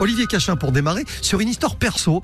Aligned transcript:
Olivier 0.00 0.26
Cachin 0.26 0.56
pour 0.56 0.72
démarrer 0.72 1.04
sur 1.20 1.40
une 1.40 1.48
histoire 1.48 1.76
perso 1.76 2.22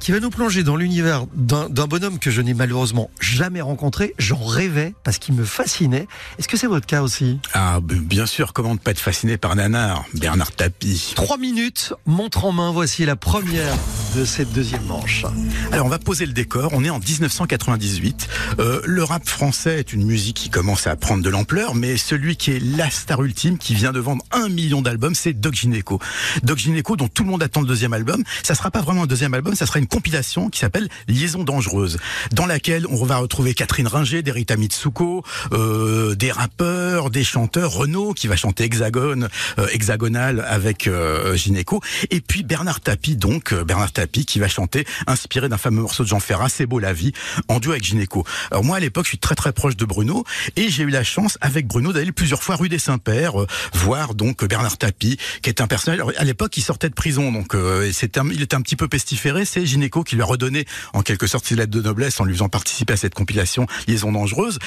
qui 0.00 0.12
va 0.12 0.20
nous 0.20 0.30
plonger 0.30 0.62
dans 0.62 0.76
l'univers 0.76 1.24
d'un 1.34 1.86
bonhomme 1.86 2.18
que 2.18 2.30
je 2.30 2.40
n'ai 2.40 2.54
malheureusement 2.54 3.10
jamais 3.20 3.60
rencontré. 3.60 4.14
J'en 4.18 4.42
rêvais 4.44 4.94
parce 5.04 5.18
qu'il 5.18 5.34
me 5.34 5.44
fascinait. 5.44 6.06
Est-ce 6.38 6.48
que 6.48 6.56
c'est 6.56 6.66
votre 6.66 6.86
cas 6.86 7.02
aussi? 7.02 7.40
Ah, 7.54 7.80
bien 7.82 8.26
sûr, 8.26 8.52
comment 8.52 8.74
ne 8.74 8.78
pas 8.78 8.90
être 8.90 9.00
fasciné 9.00 9.36
par 9.38 9.56
Nanar, 9.56 10.04
Bernard 10.14 10.52
Tapie? 10.52 11.12
Trois 11.16 11.38
minutes, 11.38 11.94
montre 12.04 12.44
en 12.44 12.52
main, 12.52 12.70
voici 12.70 13.04
la 13.04 13.16
première 13.16 13.74
de 14.14 14.24
cette 14.24 14.52
deuxième 14.52 14.84
manche. 14.84 15.24
Alors, 15.72 15.86
on 15.86 15.90
va 15.90 15.98
poser 15.98 16.26
le 16.26 16.32
décor. 16.32 16.70
On 16.74 16.84
est 16.84 16.90
en 16.90 16.98
1998. 16.98 18.28
Euh, 18.58 18.80
le 18.84 19.02
rap 19.02 19.26
français 19.28 19.78
est 19.78 19.92
une 19.92 20.04
musique 20.04 20.36
qui 20.36 20.50
commence 20.50 20.86
à 20.86 20.96
prendre 20.96 21.22
de 21.22 21.30
l'ampleur, 21.30 21.74
mais 21.74 21.96
celui 21.96 22.36
qui 22.36 22.52
est 22.52 22.60
la 22.60 22.90
star 22.90 23.22
ultime, 23.22 23.58
qui 23.58 23.74
vient 23.74 23.92
de 23.92 24.00
vendre 24.00 24.24
un 24.32 24.48
million 24.48 24.82
d'albums, 24.82 25.14
c'est 25.14 25.32
Doc 25.32 25.54
Gineco. 25.54 25.98
Doc 26.42 26.58
Gineco, 26.58 26.96
dont 26.96 27.05
tout 27.12 27.24
le 27.24 27.30
monde 27.30 27.42
attend 27.42 27.60
le 27.60 27.66
deuxième 27.66 27.92
album. 27.92 28.22
Ça 28.42 28.54
sera 28.54 28.70
pas 28.70 28.80
vraiment 28.80 29.04
un 29.04 29.06
deuxième 29.06 29.34
album, 29.34 29.54
ça 29.54 29.66
sera 29.66 29.78
une 29.78 29.86
compilation 29.86 30.48
qui 30.48 30.60
s'appelle 30.60 30.88
Liaison 31.08 31.44
dangereuse, 31.44 31.98
dans 32.32 32.46
laquelle 32.46 32.86
on 32.88 33.04
va 33.04 33.18
retrouver 33.18 33.54
Catherine 33.54 33.86
Ringer, 33.86 34.22
Derita 34.22 34.56
Mitsuko, 34.56 35.24
euh, 35.52 36.14
des 36.14 36.32
rappeurs, 36.32 37.10
des 37.10 37.24
chanteurs, 37.24 37.72
Renaud 37.72 38.14
qui 38.14 38.26
va 38.26 38.36
chanter 38.36 38.64
Hexagone, 38.64 39.28
euh, 39.58 39.66
hexagonal 39.72 40.44
avec 40.48 40.86
euh, 40.86 41.36
Gineco, 41.36 41.80
et 42.10 42.20
puis 42.20 42.42
Bernard 42.42 42.80
Tapie, 42.80 43.16
donc 43.16 43.52
euh, 43.52 43.64
Bernard 43.64 43.92
Tapie 43.92 44.24
qui 44.24 44.38
va 44.38 44.48
chanter 44.48 44.86
inspiré 45.06 45.48
d'un 45.48 45.58
fameux 45.58 45.82
morceau 45.82 46.02
de 46.02 46.08
Jean 46.08 46.20
Ferrat, 46.20 46.48
C'est 46.48 46.66
beau 46.66 46.78
la 46.78 46.92
vie, 46.92 47.12
en 47.48 47.60
duo 47.60 47.72
avec 47.72 47.84
Gineco. 47.84 48.24
Alors 48.50 48.64
moi 48.64 48.76
à 48.76 48.80
l'époque 48.80 49.04
je 49.04 49.10
suis 49.10 49.18
très 49.18 49.34
très 49.34 49.52
proche 49.52 49.76
de 49.76 49.84
Bruno 49.84 50.24
et 50.56 50.68
j'ai 50.68 50.82
eu 50.82 50.90
la 50.90 51.04
chance 51.04 51.38
avec 51.40 51.66
Bruno 51.66 51.92
d'aller 51.92 52.12
plusieurs 52.12 52.42
fois 52.42 52.56
rue 52.56 52.68
des 52.68 52.78
Saints-Pères 52.78 53.40
euh, 53.40 53.46
voir 53.74 54.14
donc 54.14 54.44
Bernard 54.44 54.78
Tapie 54.78 55.18
qui 55.42 55.48
est 55.48 55.60
un 55.60 55.66
personnage. 55.66 56.00
Alors, 56.00 56.12
à 56.16 56.24
l'époque 56.24 56.56
il 56.56 56.62
sortait 56.62 56.88
de 56.88 56.94
prison 56.96 57.30
donc 57.30 57.54
euh, 57.54 57.90
il 58.32 58.42
était 58.42 58.56
un 58.56 58.62
petit 58.62 58.76
peu 58.76 58.88
pestiféré. 58.88 59.44
C'est 59.44 59.64
Gineco 59.64 60.02
qui 60.02 60.16
lui 60.16 60.22
a 60.22 60.26
redonné 60.26 60.64
en 60.92 61.02
quelque 61.02 61.26
sorte 61.26 61.46
ses 61.46 61.54
lettres 61.54 61.70
de 61.70 61.80
noblesse 61.80 62.20
en 62.20 62.24
lui 62.24 62.34
faisant 62.34 62.48
participer 62.48 62.94
à 62.94 62.96
cette 62.96 63.14
compilation 63.14 63.66
Liaison 63.86 64.12
dangereuse. 64.12 64.58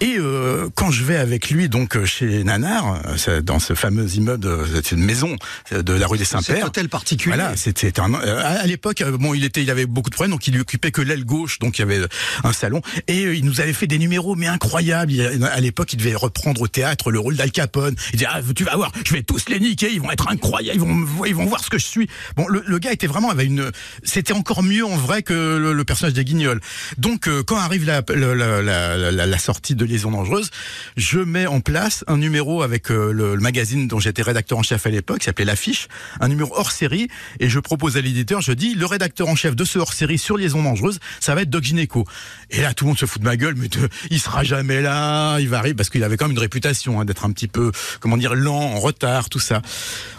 Et 0.00 0.16
euh, 0.18 0.68
quand 0.74 0.90
je 0.90 1.04
vais 1.04 1.16
avec 1.16 1.50
lui 1.50 1.68
donc 1.68 1.96
euh, 1.96 2.04
chez 2.04 2.44
Nanar 2.44 3.00
euh, 3.28 3.40
dans 3.40 3.58
ce 3.58 3.74
fameux 3.74 4.08
immeuble, 4.14 4.46
euh, 4.46 4.66
c'est 4.74 4.92
une 4.92 5.04
maison 5.04 5.36
de 5.72 5.92
la 5.92 6.06
rue 6.06 6.18
des 6.18 6.24
Saints-Pères. 6.24 6.66
hôtel 6.66 6.88
particulier. 6.88 7.34
Voilà, 7.34 7.56
c'était 7.56 7.98
un. 8.00 8.14
À 8.14 8.66
l'époque, 8.66 9.02
bon, 9.02 9.34
il 9.34 9.44
était, 9.44 9.62
il 9.62 9.70
avait 9.70 9.86
beaucoup 9.86 10.10
de 10.10 10.14
problèmes, 10.14 10.32
donc 10.32 10.46
il 10.46 10.54
lui 10.54 10.60
occupait 10.60 10.90
que 10.90 11.02
l'aile 11.02 11.24
gauche, 11.24 11.58
donc 11.58 11.78
il 11.78 11.82
y 11.82 11.84
avait 11.84 12.00
un 12.44 12.52
salon, 12.52 12.80
et 13.06 13.22
il 13.22 13.44
nous 13.44 13.60
avait 13.60 13.72
fait 13.72 13.86
des 13.86 13.98
numéros, 13.98 14.34
mais 14.34 14.46
incroyables. 14.46 15.12
À 15.52 15.60
l'époque, 15.60 15.92
il 15.92 15.96
devait 15.96 16.14
reprendre 16.14 16.60
au 16.60 16.68
théâtre 16.68 17.10
le 17.10 17.18
rôle 17.18 17.36
d'Al 17.36 17.50
Capone. 17.50 17.94
Il 18.12 18.18
disait, 18.18 18.30
ah, 18.30 18.40
tu 18.54 18.64
vas 18.64 18.76
voir, 18.76 18.92
je 19.04 19.14
vais 19.14 19.22
tous 19.22 19.48
les 19.48 19.60
niquer, 19.60 19.90
ils 19.92 20.00
vont 20.00 20.10
être 20.10 20.28
incroyables, 20.28 20.78
ils 20.78 20.80
vont, 20.80 21.24
ils 21.26 21.34
vont 21.34 21.46
voir 21.46 21.64
ce 21.64 21.70
que 21.70 21.77
je 21.78 21.86
suis. 21.86 22.08
Bon, 22.36 22.46
le, 22.48 22.62
le 22.66 22.78
gars 22.78 22.92
était 22.92 23.06
vraiment, 23.06 23.30
avait 23.30 23.46
une, 23.46 23.70
c'était 24.02 24.32
encore 24.32 24.62
mieux 24.62 24.84
en 24.84 24.96
vrai 24.96 25.22
que 25.22 25.56
le, 25.56 25.72
le 25.72 25.84
personnage 25.84 26.14
des 26.14 26.24
Guignols. 26.24 26.60
Donc, 26.96 27.28
euh, 27.28 27.42
quand 27.42 27.56
arrive 27.56 27.84
la, 27.84 28.02
la, 28.08 28.34
la, 28.62 28.62
la- 28.62 29.26
la 29.26 29.38
sortie 29.38 29.74
de 29.74 29.84
Liaison 29.84 30.10
dangereuse, 30.10 30.50
je 30.96 31.18
mets 31.20 31.46
en 31.46 31.60
place 31.60 32.04
un 32.06 32.16
numéro 32.16 32.62
avec 32.62 32.90
euh, 32.90 33.12
le, 33.12 33.34
le 33.34 33.40
magazine 33.40 33.88
dont 33.88 33.98
j'étais 34.00 34.22
rédacteur 34.22 34.58
en 34.58 34.62
chef 34.62 34.86
à 34.86 34.90
l'époque, 34.90 35.18
qui 35.18 35.24
s'appelait 35.26 35.44
L'Affiche, 35.44 35.88
un 36.20 36.28
numéro 36.28 36.52
hors 36.56 36.72
série, 36.72 37.08
et 37.40 37.48
je 37.48 37.58
propose 37.60 37.96
à 37.96 38.00
l'éditeur, 38.00 38.40
je 38.40 38.52
dis, 38.52 38.74
le 38.74 38.86
rédacteur 38.86 39.28
en 39.28 39.36
chef 39.36 39.54
de 39.56 39.64
ce 39.64 39.78
hors 39.78 39.92
série 39.92 40.18
sur 40.18 40.36
Liaison 40.36 40.62
dangereuse, 40.62 40.98
ça 41.20 41.34
va 41.34 41.42
être 41.42 41.50
Doc 41.50 41.64
Gineco. 41.64 42.04
Et 42.50 42.60
là, 42.62 42.74
tout 42.74 42.84
le 42.84 42.88
monde 42.88 42.98
se 42.98 43.06
fout 43.06 43.20
de 43.22 43.26
ma 43.26 43.36
gueule, 43.36 43.54
mais 43.56 43.68
te- 43.68 43.78
il 44.10 44.20
sera 44.20 44.44
jamais 44.44 44.80
là, 44.82 45.38
il 45.38 45.48
va 45.48 45.58
arriver, 45.58 45.74
parce 45.74 45.90
qu'il 45.90 46.02
avait 46.04 46.16
quand 46.16 46.26
même 46.26 46.32
une 46.32 46.38
réputation 46.40 47.00
hein, 47.00 47.04
d'être 47.04 47.24
un 47.24 47.32
petit 47.32 47.48
peu, 47.48 47.70
comment 48.00 48.16
dire, 48.16 48.34
lent, 48.34 48.54
en 48.58 48.80
retard, 48.80 49.28
tout 49.28 49.38
ça. 49.40 49.62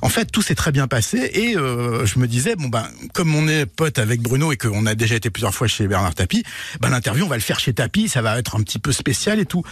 En 0.02 0.10
fait, 0.10 0.26
tout 0.32 0.42
s'est 0.42 0.56
très 0.56 0.72
bien 0.72 0.88
passé, 0.88 1.30
et 1.34 1.49
euh, 1.56 2.06
je 2.06 2.20
me 2.20 2.28
disais, 2.28 2.56
bon 2.56 2.70
ben, 2.70 2.88
comme 3.14 3.34
on 3.36 3.48
est 3.48 3.66
pote 3.66 4.00
avec 4.00 4.22
Bruno 4.22 4.52
et 4.52 4.58
qu'on 4.58 4.86
a 4.86 4.96
déjà 4.96 5.16
été 5.16 5.30
plusieurs 5.30 5.54
fois 5.54 5.68
chez 5.68 5.88
Bernard 5.88 6.16
Tapie, 6.16 6.44
ben 6.80 6.90
l'interview, 6.90 7.26
on 7.26 7.30
va 7.30 7.36
le 7.36 7.42
faire 7.42 7.60
chez 7.60 7.74
Tapie, 7.74 8.10
ça 8.10 8.22
va 8.22 8.40
être 8.40 8.56
un 8.56 8.64
petit 8.64 8.80
peu 8.80 8.92
spécial 8.92 9.40
et 9.40 9.46
tout. 9.46 9.64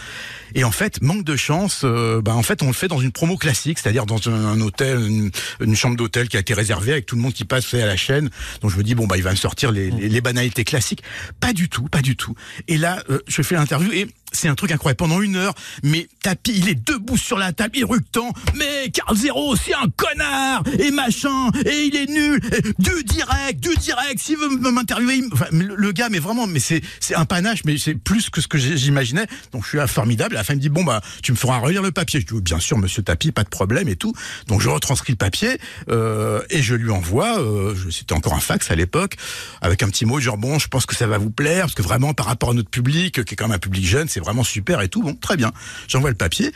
Et 0.54 0.64
en 0.64 0.70
fait, 0.70 1.02
manque 1.02 1.24
de 1.24 1.36
chance, 1.36 1.82
euh, 1.84 2.20
ben 2.22 2.34
en 2.34 2.42
fait, 2.42 2.62
on 2.62 2.68
le 2.68 2.72
fait 2.72 2.88
dans 2.88 3.00
une 3.00 3.12
promo 3.12 3.36
classique, 3.36 3.78
c'est-à-dire 3.78 4.06
dans 4.06 4.28
un, 4.28 4.60
hôtel, 4.60 5.30
une, 5.60 5.76
chambre 5.76 5.96
d'hôtel 5.96 6.28
qui 6.28 6.36
a 6.36 6.40
été 6.40 6.54
réservée 6.54 6.92
avec 6.92 7.06
tout 7.06 7.16
le 7.16 7.22
monde 7.22 7.32
qui 7.32 7.44
passe 7.44 7.72
à 7.74 7.86
la 7.86 7.96
chaîne. 7.96 8.30
Donc 8.60 8.70
je 8.70 8.76
me 8.76 8.82
dis 8.82 8.94
bon 8.94 9.06
bah 9.06 9.16
il 9.16 9.22
va 9.22 9.30
me 9.30 9.36
sortir 9.36 9.72
les 9.72 10.20
banalités 10.20 10.64
classiques. 10.64 11.02
Pas 11.40 11.52
du 11.52 11.68
tout, 11.68 11.84
pas 11.84 12.02
du 12.02 12.16
tout. 12.16 12.34
Et 12.66 12.76
là, 12.76 13.02
euh, 13.10 13.20
je 13.26 13.42
fais 13.42 13.54
l'interview 13.54 13.92
et 13.92 14.08
c'est 14.32 14.48
un 14.48 14.54
truc 14.54 14.72
incroyable. 14.72 14.98
Pendant 14.98 15.20
une 15.20 15.36
heure, 15.36 15.54
mais 15.82 16.08
Tapi, 16.22 16.52
il 16.54 16.68
est 16.68 16.86
debout 16.86 17.16
sur 17.16 17.38
la 17.38 17.52
table, 17.52 17.78
éructant. 17.78 18.32
Mais 18.56 18.90
Carl 18.90 19.16
Zero, 19.16 19.54
c'est 19.56 19.74
un 19.74 19.88
connard 19.96 20.62
et 20.78 20.90
machin 20.90 21.50
et 21.64 21.84
il 21.84 21.96
est 21.96 22.06
nul. 22.06 22.40
Du 22.78 23.04
direct, 23.04 23.60
du 23.60 23.74
direct. 23.76 24.18
S'il 24.18 24.36
veut 24.36 24.48
m'interviewer, 24.48 25.22
le, 25.52 25.92
gars, 25.92 26.08
mais 26.08 26.18
vraiment, 26.18 26.46
mais 26.46 26.60
c'est 26.60 26.80
c'est 27.00 27.14
un 27.14 27.24
panache, 27.24 27.60
mais 27.64 27.78
c'est 27.78 27.94
plus 27.94 28.30
que 28.30 28.40
ce 28.40 28.48
que 28.48 28.58
j'imaginais. 28.58 29.26
Donc 29.52 29.64
je 29.64 29.78
suis 29.78 29.88
formidable. 29.88 30.34
La 30.34 30.42
il 30.48 30.56
me 30.56 30.60
dit 30.60 30.68
bon 30.68 30.84
bah 30.84 31.00
tu 31.22 31.32
me 31.32 31.36
feras 31.36 31.58
relire 31.58 31.82
le 31.82 31.92
papier. 31.92 32.20
Je 32.20 32.26
dis 32.26 32.40
bien 32.40 32.58
sûr, 32.58 32.78
Monsieur 32.78 33.02
Tapi, 33.02 33.32
pas 33.32 33.44
de 33.44 33.48
problème 33.48 33.88
et 33.88 33.96
tout. 33.96 34.12
Donc 34.46 34.60
je 34.60 34.68
retranscris 34.68 35.12
le 35.12 35.18
papier 35.18 35.58
euh, 35.90 36.42
et 36.50 36.62
je 36.62 36.74
lui 36.74 36.90
envoie. 36.90 37.40
Euh, 37.40 37.74
C'était 37.90 38.14
encore 38.14 38.34
un 38.34 38.40
fax 38.40 38.70
à 38.70 38.74
l'époque 38.74 39.16
avec 39.60 39.82
un 39.82 39.88
petit 39.88 40.04
mot 40.04 40.20
genre 40.20 40.38
bon, 40.38 40.58
je 40.58 40.68
pense 40.68 40.86
que 40.86 40.94
ça 40.94 41.06
va 41.06 41.18
vous 41.18 41.30
plaire 41.30 41.62
parce 41.62 41.74
que 41.74 41.82
vraiment 41.82 42.14
par 42.14 42.26
rapport 42.26 42.50
à 42.50 42.54
notre 42.54 42.70
public 42.70 43.24
qui 43.24 43.34
est 43.34 43.36
quand 43.36 43.46
même 43.46 43.56
un 43.56 43.58
public 43.58 43.86
jeune, 43.86 44.08
c'est 44.08 44.17
vraiment 44.20 44.44
super 44.44 44.80
et 44.80 44.88
tout. 44.88 45.02
Bon, 45.02 45.14
très 45.14 45.36
bien. 45.36 45.52
J'envoie 45.88 46.10
le 46.10 46.16
papier. 46.16 46.52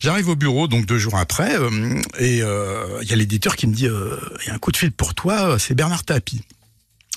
J'arrive 0.00 0.28
au 0.28 0.36
bureau 0.36 0.68
donc 0.68 0.86
deux 0.86 0.98
jours 0.98 1.16
après 1.16 1.56
euh, 1.58 2.00
et 2.18 2.42
euh, 2.42 2.98
il 3.02 3.08
y 3.08 3.12
a 3.12 3.16
l'éditeur 3.16 3.56
qui 3.56 3.66
me 3.66 3.74
dit 3.74 3.86
euh, 3.86 4.18
il 4.42 4.48
y 4.48 4.50
a 4.50 4.54
un 4.54 4.58
coup 4.58 4.72
de 4.72 4.76
fil 4.76 4.92
pour 4.92 5.14
toi, 5.14 5.58
c'est 5.58 5.74
Bernard 5.74 6.04
Tapie. 6.04 6.42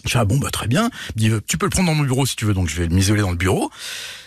Je 0.06 0.12
fais 0.12 0.20
ah 0.20 0.26
bon 0.26 0.38
bah 0.38 0.50
très 0.50 0.68
bien. 0.68 0.90
Il 1.16 1.30
dit 1.30 1.36
tu 1.46 1.58
peux 1.58 1.66
le 1.66 1.72
prendre 1.72 1.90
dans 1.90 1.96
mon 1.96 2.04
bureau 2.04 2.26
si 2.26 2.36
tu 2.36 2.46
veux 2.46 2.54
donc 2.54 2.70
je 2.70 2.82
vais 2.82 2.88
m'isoler 2.88 3.22
dans 3.22 3.32
le 3.32 3.38
bureau. 3.38 3.70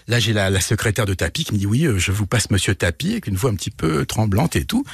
Là 0.07 0.21
j'ai 0.21 0.33
la, 0.33 0.61
secrétaire 0.61 1.07
de 1.07 1.15
Tapie 1.15 1.45
qui 1.45 1.55
me 1.55 1.59
dit 1.59 1.67
oui 1.67 1.89
je 1.97 2.13
vous 2.13 2.27
passe 2.27 2.51
Monsieur 2.51 2.75
Tapie 2.75 3.13
avec 3.13 3.27
une 3.27 3.37
voix 3.37 3.51
un 3.51 3.55
petit 3.55 3.71
peu 3.71 4.05
tremblante 4.05 4.55
et 4.55 4.67
tout. 4.67 4.85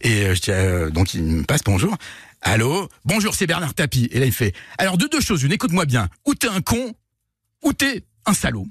Et 0.00 0.34
je 0.34 0.40
dis 0.40 0.92
donc 0.92 1.14
il 1.14 1.22
me 1.22 1.44
passe 1.44 1.62
bonjour. 1.64 1.96
Allô? 2.42 2.88
Bonjour 3.04 3.34
c'est 3.34 3.46
Bernard 3.46 3.74
Tapie 3.74 4.08
et 4.10 4.18
là 4.18 4.26
il 4.26 4.32
fait 4.32 4.54
alors 4.78 4.98
de 4.98 5.06
deux 5.06 5.20
choses 5.20 5.44
une 5.44 5.52
écoute-moi 5.52 5.84
bien 5.84 6.08
ou 6.26 6.34
t'es 6.34 6.48
un 6.48 6.60
con 6.62 6.94
ou 7.62 7.72
t'es 7.72 8.04
un 8.26 8.34
salaud. 8.34 8.66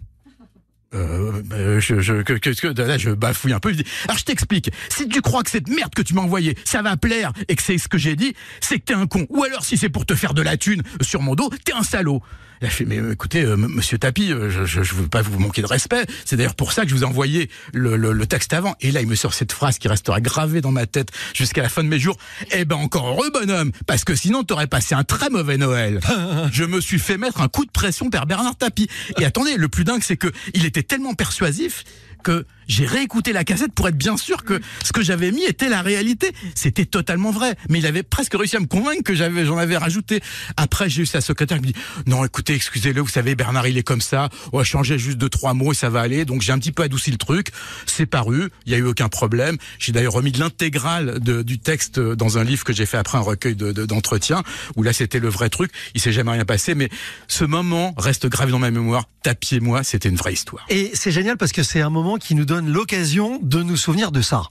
Euh, 0.97 1.41
bah, 1.45 1.79
je, 1.79 1.99
je, 1.99 2.21
que, 2.23 2.33
que, 2.33 2.49
que- 2.49 2.81
là, 2.81 2.97
je 2.97 3.11
bafouille 3.11 3.53
un 3.53 3.59
peu. 3.59 3.71
Je 3.71 3.77
dis, 3.77 3.85
alors 4.05 4.17
je 4.17 4.23
t'explique. 4.23 4.71
Si 4.89 5.07
tu 5.07 5.21
crois 5.21 5.43
que 5.43 5.49
cette 5.51 5.69
merde 5.69 5.93
que 5.95 6.01
tu 6.01 6.13
m'as 6.13 6.21
envoyée, 6.21 6.57
ça 6.65 6.81
va 6.81 6.97
plaire 6.97 7.31
et 7.47 7.55
que 7.55 7.63
c'est 7.63 7.77
ce 7.77 7.87
que 7.87 7.97
j'ai 7.97 8.15
dit, 8.15 8.33
c'est 8.61 8.79
que 8.79 8.85
t'es 8.85 8.93
un 8.93 9.07
con. 9.07 9.25
Ou 9.29 9.43
alors 9.43 9.63
si 9.63 9.77
c'est 9.77 9.89
pour 9.89 10.05
te 10.05 10.15
faire 10.15 10.33
de 10.33 10.41
la 10.41 10.57
thune 10.57 10.81
sur 11.01 11.21
mon 11.21 11.35
dos, 11.35 11.49
t'es 11.65 11.73
un 11.73 11.83
salaud. 11.83 12.21
Il 12.59 12.65
a 12.65 12.71
fait, 12.71 12.85
mais 12.85 12.97
euh, 12.97 13.11
écoutez, 13.11 13.43
euh, 13.43 13.55
monsieur 13.55 13.99
Tapi, 13.99 14.31
euh, 14.31 14.49
je, 14.49 14.65
je, 14.65 14.81
je 14.81 14.95
veux 14.95 15.07
pas 15.07 15.21
vous 15.21 15.37
manquer 15.37 15.61
de 15.61 15.67
respect. 15.67 16.07
C'est 16.25 16.37
d'ailleurs 16.37 16.55
pour 16.55 16.71
ça 16.71 16.85
que 16.85 16.89
je 16.89 16.95
vous 16.95 17.03
ai 17.03 17.05
envoyé 17.05 17.51
le, 17.71 17.95
le, 17.97 18.11
le 18.13 18.25
texte 18.25 18.51
avant. 18.51 18.73
Et 18.81 18.91
là, 18.91 19.01
il 19.01 19.07
me 19.07 19.13
sort 19.13 19.35
cette 19.35 19.51
phrase 19.51 19.77
qui 19.77 19.87
restera 19.87 20.21
gravée 20.21 20.59
dans 20.59 20.71
ma 20.71 20.87
tête 20.87 21.09
jusqu'à 21.35 21.61
la 21.61 21.69
fin 21.69 21.83
de 21.83 21.87
mes 21.87 21.99
jours. 21.99 22.17
Eh 22.51 22.65
ben, 22.65 22.77
encore 22.77 23.09
heureux, 23.09 23.29
bonhomme, 23.31 23.71
parce 23.85 24.03
que 24.03 24.15
sinon, 24.15 24.43
t'aurais 24.43 24.65
passé 24.65 24.95
un 24.95 25.03
très 25.03 25.29
mauvais 25.29 25.57
Noël. 25.57 25.99
je 26.51 26.63
me 26.63 26.81
suis 26.81 26.97
fait 26.97 27.19
mettre 27.19 27.41
un 27.41 27.47
coup 27.47 27.63
de 27.63 27.69
pression 27.69 28.09
par 28.09 28.25
Bernard 28.25 28.55
Tapie. 28.57 28.87
Et 29.19 29.25
attendez, 29.25 29.55
le 29.55 29.67
plus 29.69 29.83
dingue, 29.83 30.01
c'est 30.01 30.17
que 30.17 30.29
il 30.55 30.65
était 30.65 30.81
tellement 30.87 31.13
persuasif 31.13 31.83
que 32.23 32.45
j'ai 32.67 32.85
réécouté 32.85 33.33
la 33.33 33.43
cassette 33.43 33.73
pour 33.73 33.87
être 33.87 33.97
bien 33.97 34.17
sûr 34.17 34.43
que 34.43 34.59
ce 34.83 34.91
que 34.91 35.01
j'avais 35.01 35.31
mis 35.31 35.43
était 35.43 35.69
la 35.69 35.81
réalité. 35.81 36.31
C'était 36.55 36.85
totalement 36.85 37.31
vrai. 37.31 37.55
Mais 37.69 37.79
il 37.79 37.85
avait 37.85 38.03
presque 38.03 38.33
réussi 38.35 38.55
à 38.55 38.59
me 38.59 38.65
convaincre 38.65 39.03
que 39.03 39.15
j'avais, 39.15 39.45
j'en 39.45 39.57
avais 39.57 39.77
rajouté. 39.77 40.21
Après, 40.57 40.89
j'ai 40.89 41.03
eu 41.03 41.05
sa 41.05 41.21
secrétaire 41.21 41.57
qui 41.59 41.67
me 41.67 41.71
dit, 41.73 41.79
non, 42.05 42.23
écoutez, 42.25 42.53
excusez-le, 42.53 43.01
vous 43.01 43.07
savez, 43.07 43.35
Bernard, 43.35 43.67
il 43.67 43.77
est 43.77 43.83
comme 43.83 44.01
ça. 44.01 44.29
On 44.53 44.57
va 44.57 44.63
changer 44.63 44.97
juste 44.99 45.17
deux, 45.17 45.29
trois 45.29 45.53
mots 45.53 45.71
et 45.71 45.75
ça 45.75 45.89
va 45.89 46.01
aller. 46.01 46.25
Donc, 46.25 46.41
j'ai 46.41 46.51
un 46.51 46.59
petit 46.59 46.71
peu 46.71 46.83
adouci 46.83 47.11
le 47.11 47.17
truc. 47.17 47.47
C'est 47.85 48.05
paru. 48.05 48.49
Il 48.65 48.71
y 48.71 48.75
a 48.75 48.77
eu 48.77 48.83
aucun 48.85 49.09
problème. 49.09 49.57
J'ai 49.79 49.91
d'ailleurs 49.91 50.13
remis 50.13 50.31
de 50.31 50.39
l'intégrale 50.39 51.19
du 51.19 51.59
texte 51.59 51.99
dans 51.99 52.37
un 52.37 52.43
livre 52.43 52.63
que 52.63 52.73
j'ai 52.73 52.85
fait 52.85 52.97
après 52.97 53.17
un 53.17 53.21
recueil 53.21 53.55
de, 53.55 53.71
de- 53.71 53.85
d'entretiens 53.85 54.43
où 54.75 54.83
là, 54.83 54.93
c'était 54.93 55.19
le 55.19 55.29
vrai 55.29 55.49
truc. 55.49 55.71
Il 55.95 56.01
s'est 56.01 56.11
jamais 56.11 56.31
rien 56.31 56.45
passé. 56.45 56.75
Mais 56.75 56.89
ce 57.27 57.45
moment 57.45 57.93
reste 57.97 58.27
gravé 58.27 58.51
dans 58.51 58.59
ma 58.59 58.71
mémoire. 58.71 59.05
Tapiez 59.23 59.59
moi, 59.59 59.83
c'était 59.83 60.09
une 60.09 60.15
vraie 60.15 60.33
histoire. 60.33 60.65
Et 60.69 60.91
c'est 60.93 61.11
génial 61.11 61.37
parce 61.37 61.51
que 61.51 61.63
c'est 61.63 61.81
un 61.81 61.89
moment 61.89 62.17
qui 62.17 62.33
nous 62.35 62.45
donne 62.45 62.56
l'occasion 62.65 63.39
de 63.41 63.61
nous 63.61 63.77
souvenir 63.77 64.11
de 64.11 64.21
ça. 64.21 64.43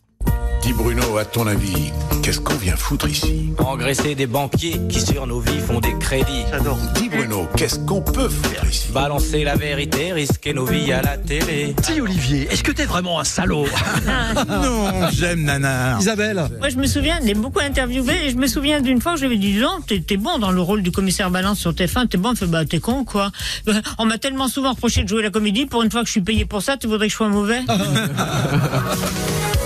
Dis 0.67 0.73
Bruno, 0.73 1.17
à 1.17 1.25
ton 1.25 1.47
avis, 1.47 1.93
qu'est-ce 2.25 2.41
qu'on 2.41 2.57
vient 2.57 2.75
foutre 2.75 3.09
ici 3.09 3.53
Engraisser 3.59 4.17
des 4.17 4.27
banquiers 4.27 4.81
qui 4.89 5.01
sur 5.01 5.25
nos 5.25 5.39
vies 5.39 5.61
font 5.61 5.79
des 5.79 5.97
crédits. 6.01 6.43
J'adore. 6.51 6.77
Dis 6.97 7.09
Bruno, 7.09 7.47
qu'est-ce 7.57 7.79
qu'on 7.79 8.03
peut 8.03 8.29
faire 8.29 8.69
ici 8.69 8.91
Balancer 8.91 9.45
la 9.45 9.55
vérité, 9.55 10.13
risquer 10.13 10.55
nos 10.55 10.65
vies 10.65 10.93
à 10.93 11.03
la 11.03 11.19
télé. 11.19 11.77
Dis 11.85 12.01
Olivier, 12.01 12.49
est-ce 12.51 12.65
que 12.65 12.73
t'es 12.73 12.85
vraiment 12.85 13.21
un 13.21 13.25
salaud 13.25 13.67
Non, 14.49 15.09
j'aime 15.13 15.45
Nana. 15.45 15.99
Isabelle 16.01 16.49
Moi, 16.59 16.69
je 16.69 16.79
me 16.79 16.87
souviens, 16.89 17.19
je 17.21 17.29
l'ai 17.29 17.35
beaucoup 17.35 17.61
interviewé 17.61 18.27
et 18.27 18.31
je 18.31 18.37
me 18.37 18.49
souviens 18.49 18.81
d'une 18.81 19.01
fois 19.01 19.13
où 19.13 19.17
j'avais 19.17 19.37
dit 19.37 19.59
non, 19.59 19.79
t'es 19.87 20.01
t'es 20.01 20.17
bon 20.17 20.41
dans 20.41 20.51
le 20.51 20.61
rôle 20.61 20.83
du 20.83 20.91
commissaire 20.91 21.31
Balance 21.31 21.61
sur 21.61 21.75
TF1, 21.75 22.09
t'es 22.09 22.19
bon, 22.19 22.35
fait 22.35 22.47
bah 22.47 22.65
t'es 22.65 22.81
con 22.81 23.05
quoi. 23.05 23.31
On 23.99 24.05
m'a 24.05 24.19
tellement 24.19 24.49
souvent 24.49 24.73
reproché 24.73 25.05
de 25.05 25.09
jouer 25.09 25.23
la 25.23 25.31
comédie, 25.31 25.67
pour 25.67 25.85
une 25.85 25.93
fois 25.93 26.01
que 26.01 26.09
je 26.09 26.13
suis 26.13 26.23
payé 26.23 26.45
pour 26.45 26.61
ça, 26.61 26.77
tu 26.77 26.89
voudrais 26.89 27.07
que 27.07 27.13
je 27.13 27.19
sois 27.19 27.29
mauvais? 27.29 27.61